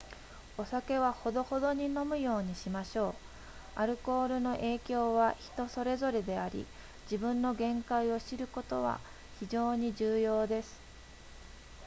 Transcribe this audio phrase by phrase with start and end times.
[0.57, 3.15] お酒はほどほどに飲むようにしましょう
[3.75, 6.65] アルコールの影響は人それぞれであり
[7.03, 8.99] 自分の限界を知ることは
[9.39, 10.81] 非常に重要です